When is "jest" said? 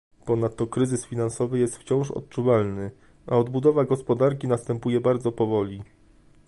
1.59-1.77